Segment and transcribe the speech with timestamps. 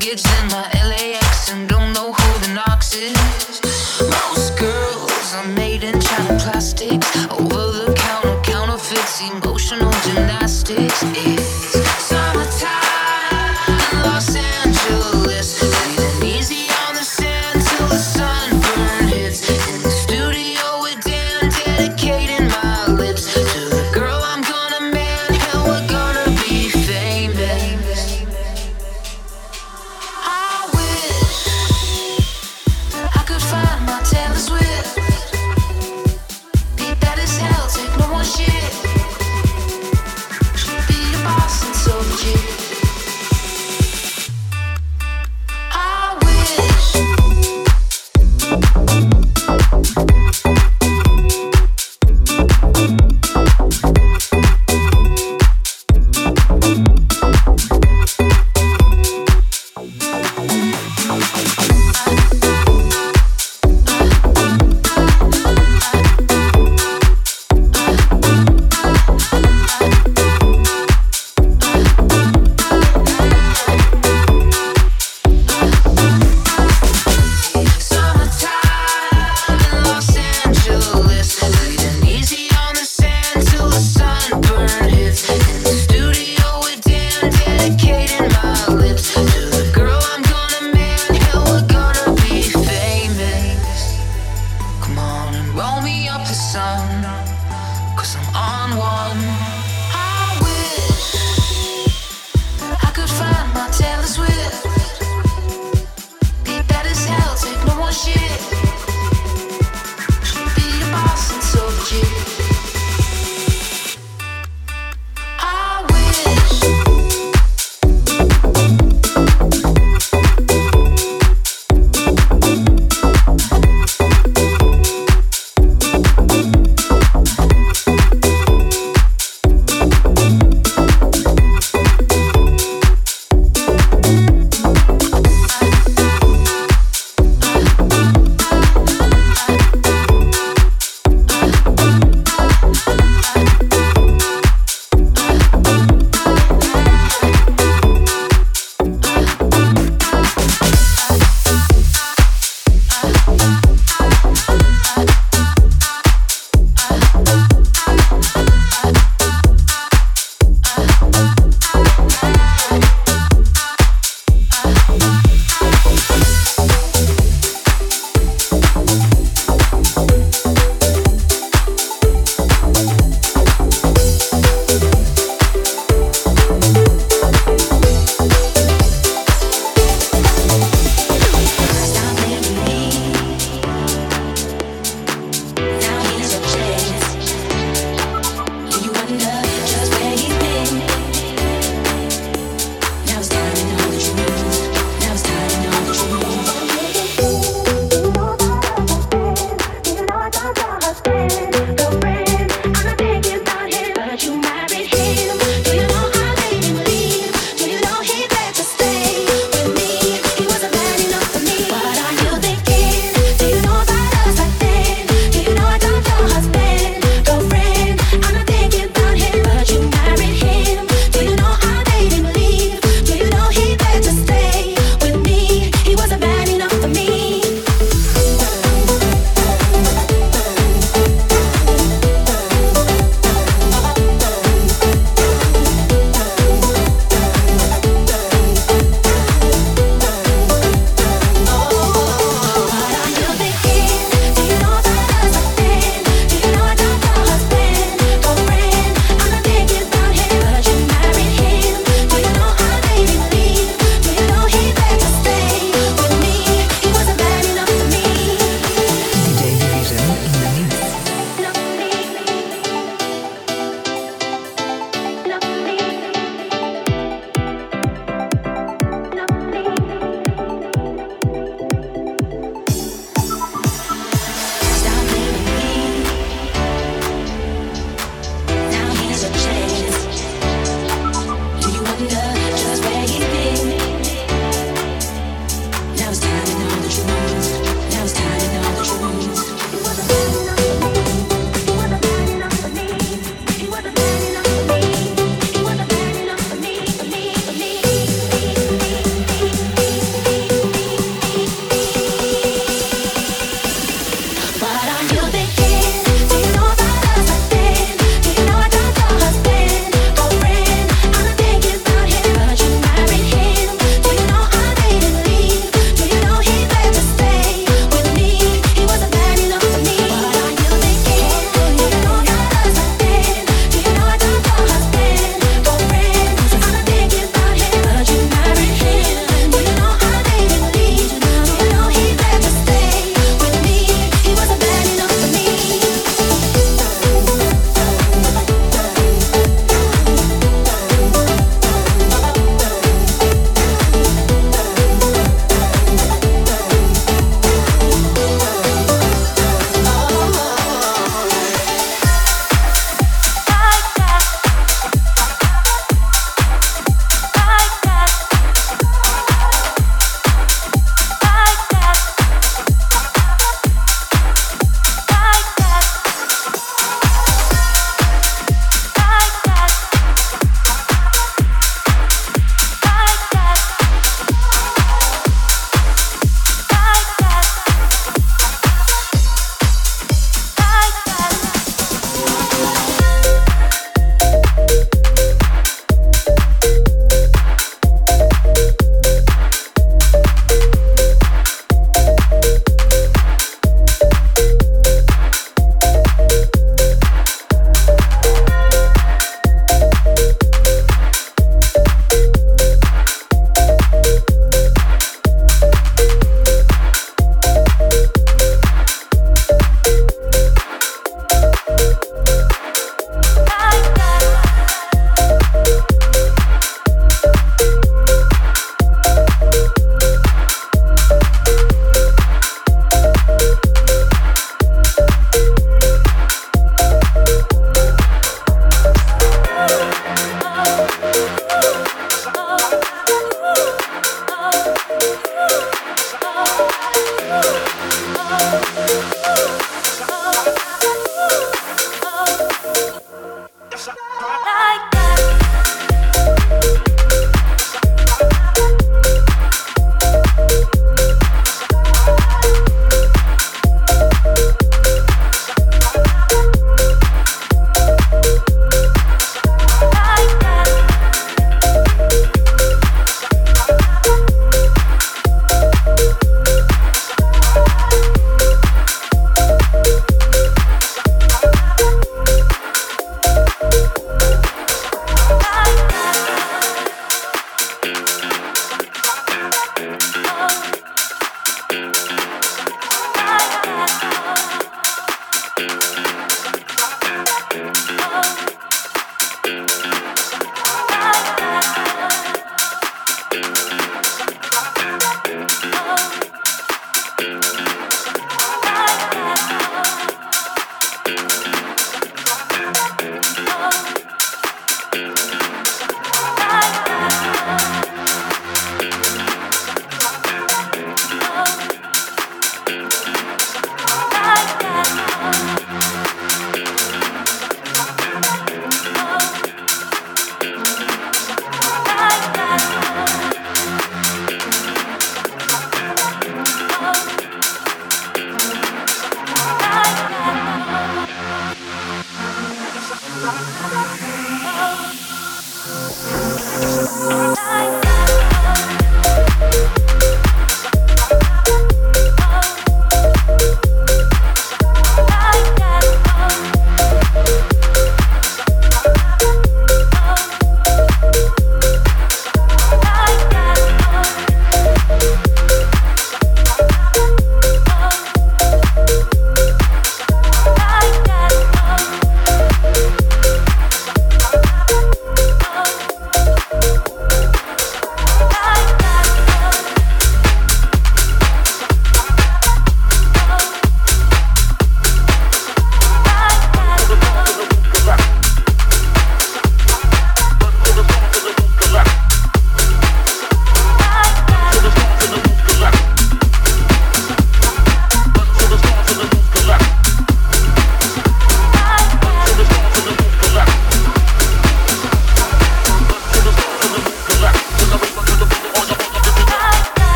[0.00, 3.60] baggage in my LAX and don't know who the Knox is.
[4.00, 11.02] Most girls are made in China plastics, over the counter counterfeits, emotional gymnastics.
[11.04, 11.89] It's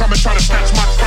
[0.00, 0.99] coming, try to snatch my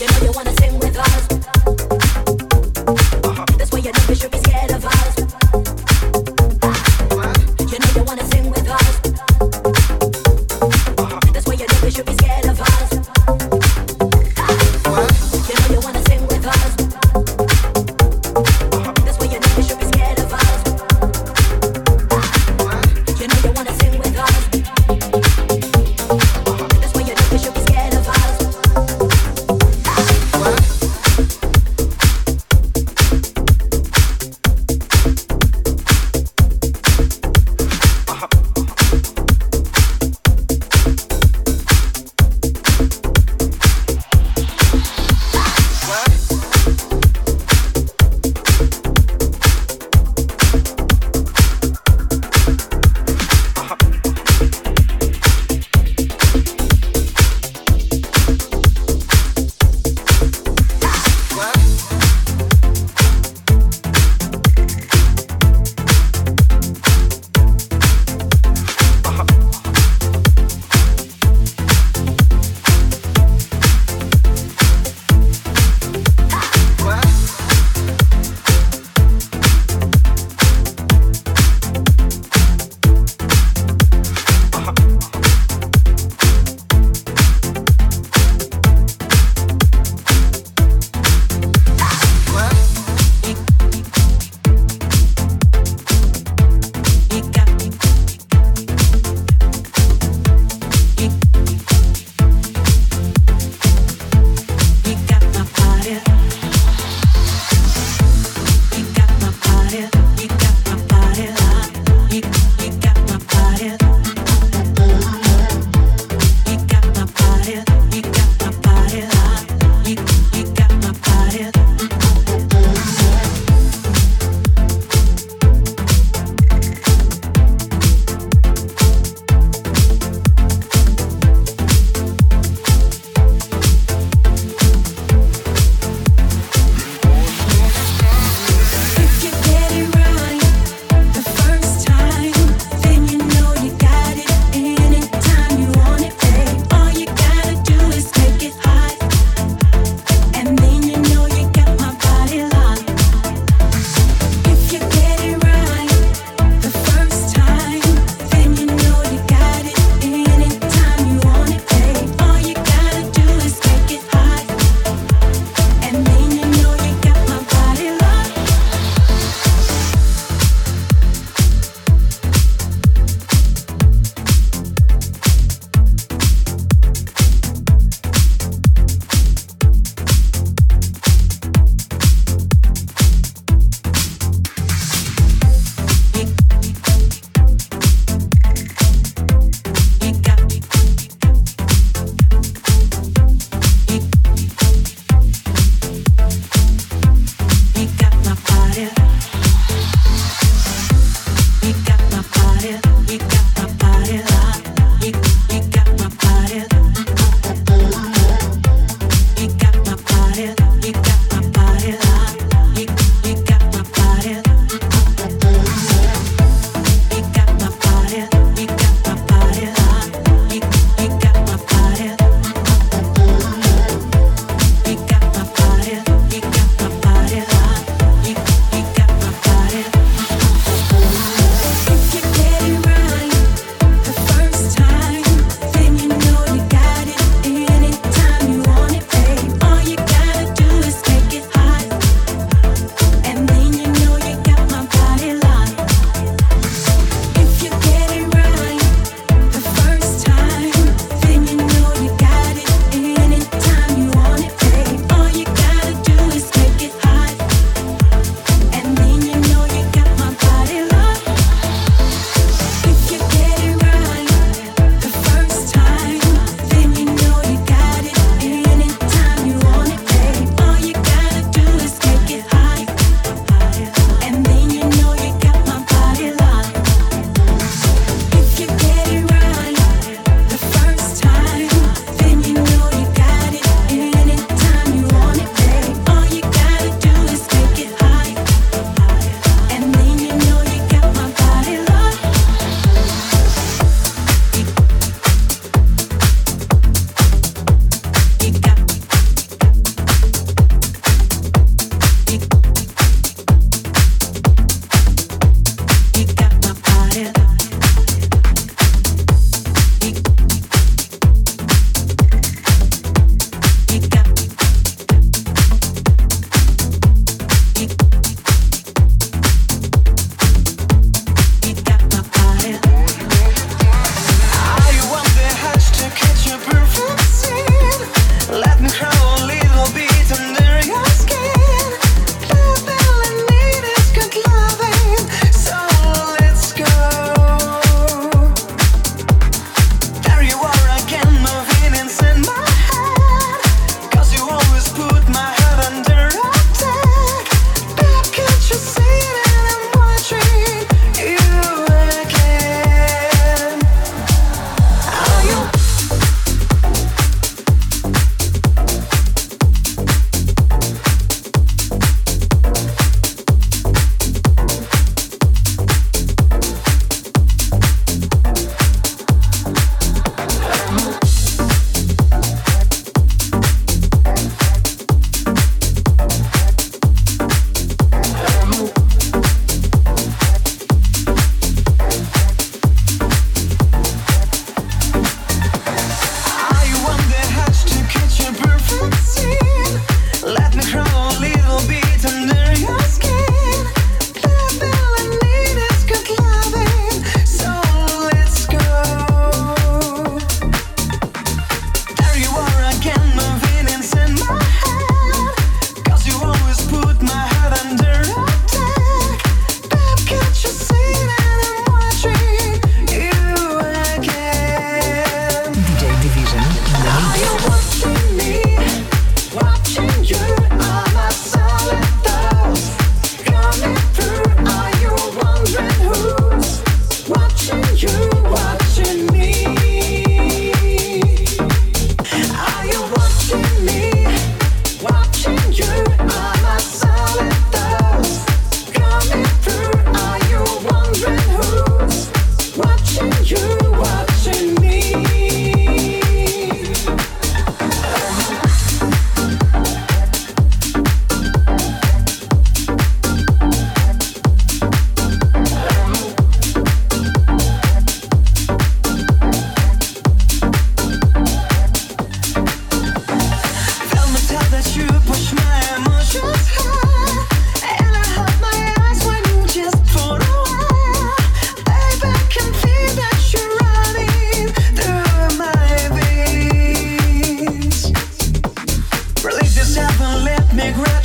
[0.00, 1.28] You know you wanna sing with us.
[3.22, 3.44] Uh-huh.
[3.58, 4.49] This way you know we should be.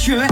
[0.06, 0.28] sure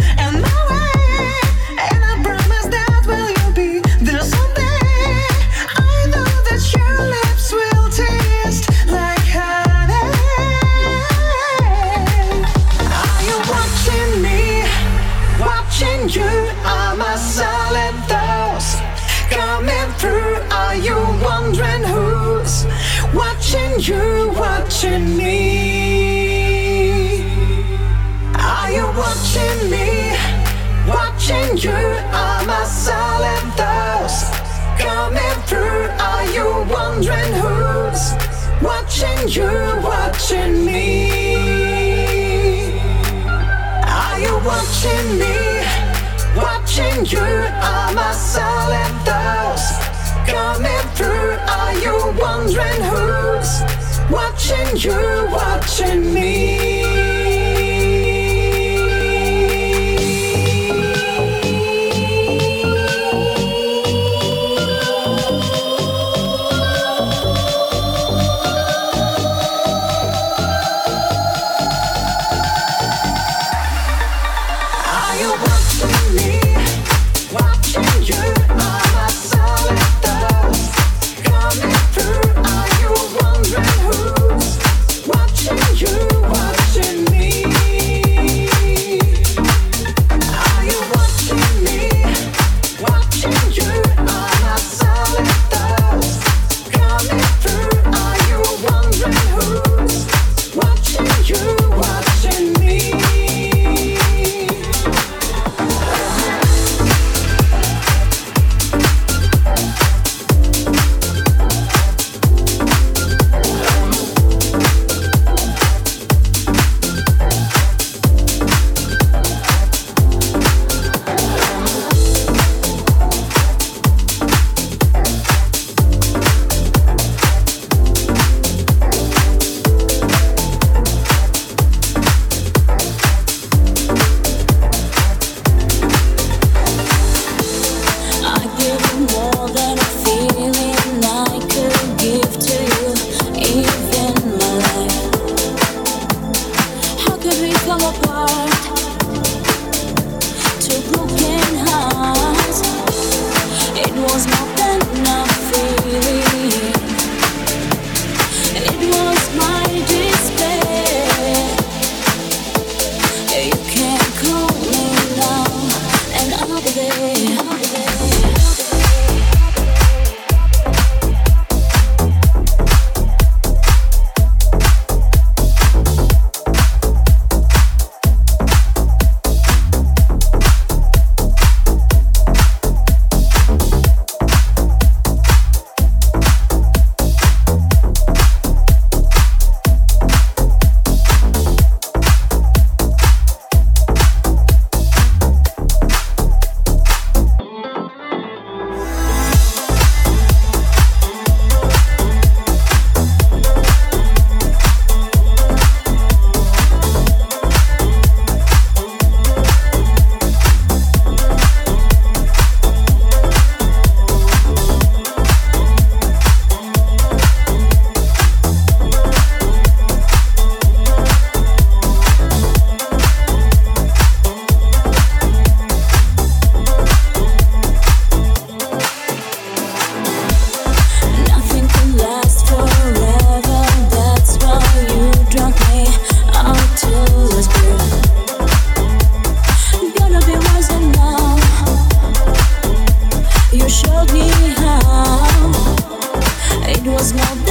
[247.04, 247.43] I guess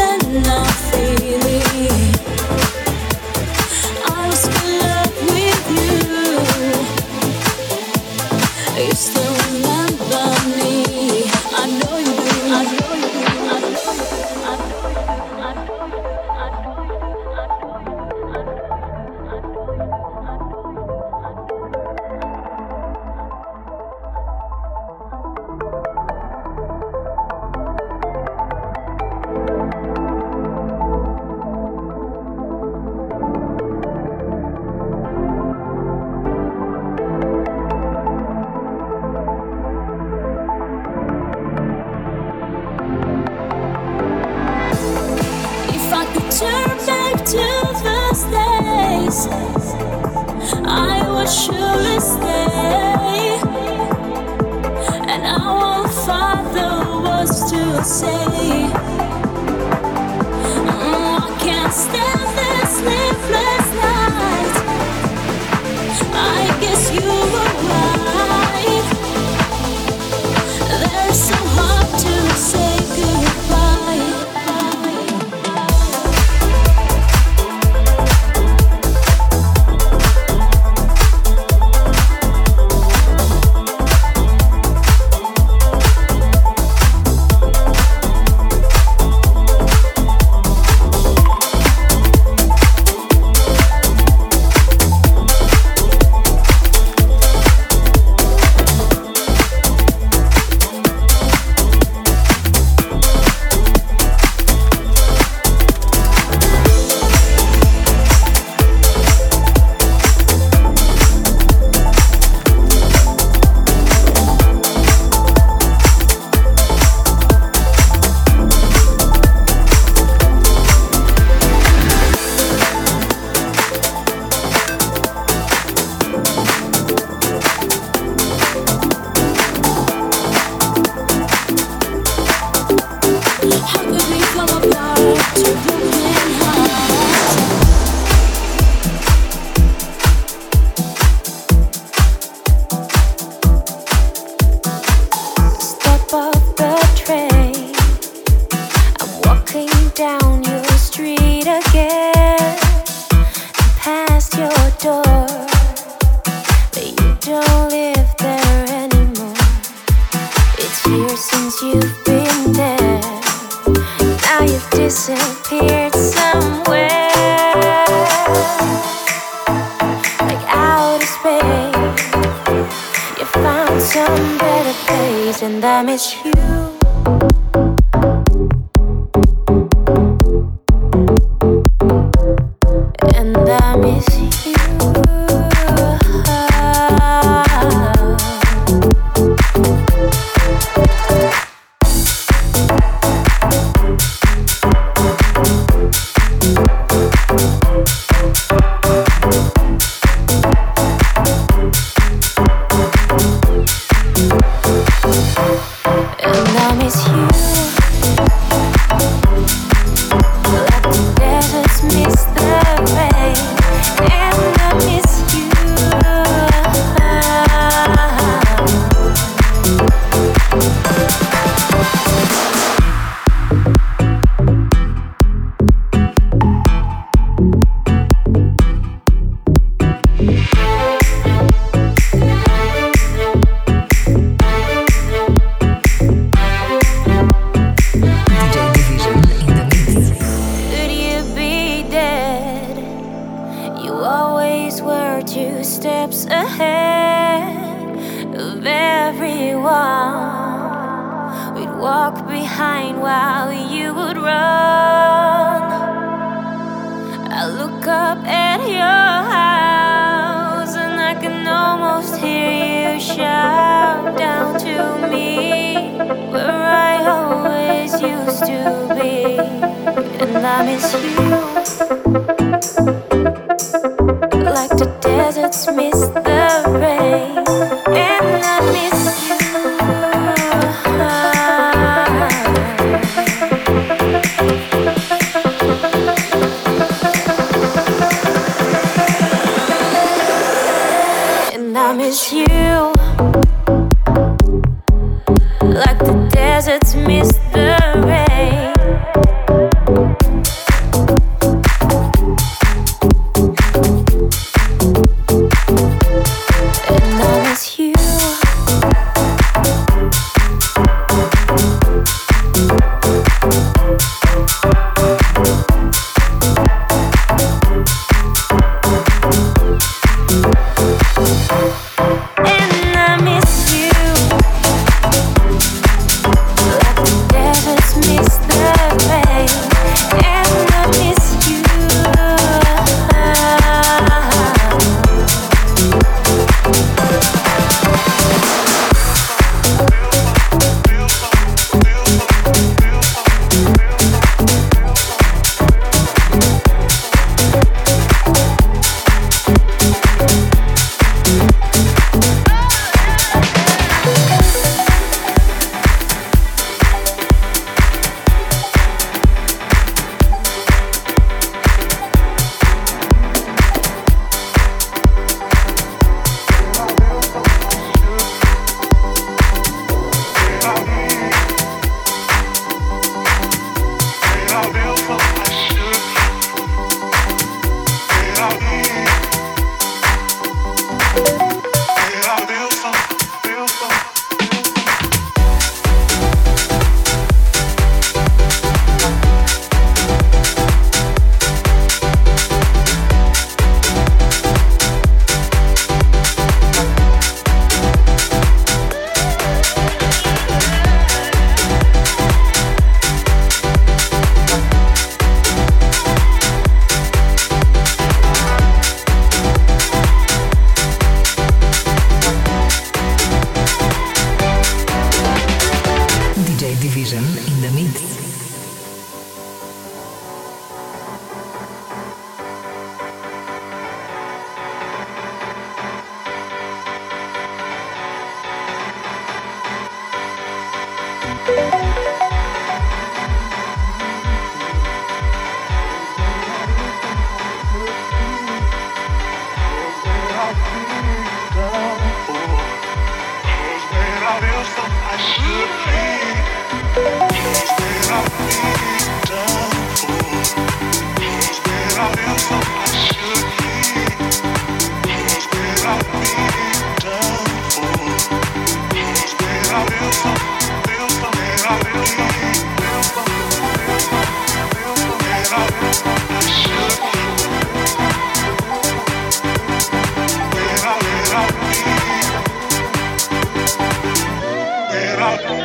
[475.32, 475.61] DJ